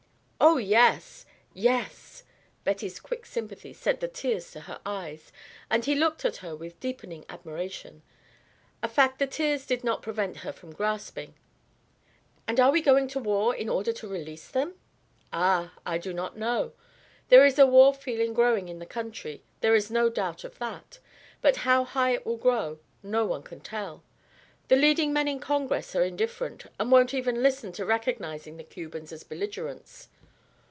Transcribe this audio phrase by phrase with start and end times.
[0.43, 1.23] "Oh, yes!
[1.53, 2.23] Yes!"
[2.63, 5.31] Betty's quick sympathy sent the tears to her eyes,
[5.69, 8.01] and he looked at her with deepening admiration,
[8.81, 11.35] a fact the tears did not prevent her from grasping.
[12.47, 14.73] "And are we going to war in order to release them?"
[15.31, 15.73] "Ah!
[15.85, 16.73] I do not know.
[17.29, 20.97] There is a war feeling growing in the country; there is no doubt of that.
[21.41, 24.03] But how high it will grow no one can tell.
[24.69, 29.11] The leading men in Congress are indifferent, and won't even listen to recognizing the Cubans
[29.13, 30.09] as belligerents.